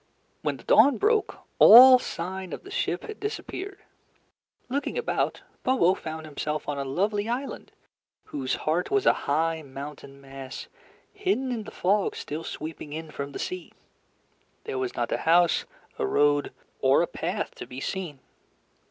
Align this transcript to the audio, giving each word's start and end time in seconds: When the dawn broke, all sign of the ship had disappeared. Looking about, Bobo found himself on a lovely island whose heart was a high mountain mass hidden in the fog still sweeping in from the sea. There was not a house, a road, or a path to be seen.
When 0.41 0.57
the 0.57 0.63
dawn 0.63 0.97
broke, 0.97 1.37
all 1.59 1.99
sign 1.99 2.53
of 2.53 2.63
the 2.63 2.71
ship 2.71 3.03
had 3.03 3.19
disappeared. 3.19 3.83
Looking 4.67 4.97
about, 4.97 5.43
Bobo 5.61 5.93
found 5.93 6.25
himself 6.25 6.67
on 6.67 6.79
a 6.79 6.83
lovely 6.83 7.29
island 7.29 7.71
whose 8.23 8.55
heart 8.65 8.89
was 8.89 9.05
a 9.05 9.13
high 9.29 9.61
mountain 9.61 10.19
mass 10.19 10.65
hidden 11.13 11.51
in 11.51 11.65
the 11.65 11.69
fog 11.69 12.15
still 12.15 12.43
sweeping 12.43 12.93
in 12.93 13.11
from 13.11 13.31
the 13.31 13.37
sea. 13.37 13.73
There 14.63 14.79
was 14.79 14.95
not 14.95 15.11
a 15.11 15.17
house, 15.17 15.65
a 15.99 16.07
road, 16.07 16.51
or 16.79 17.03
a 17.03 17.07
path 17.07 17.53
to 17.57 17.67
be 17.67 17.79
seen. 17.79 18.21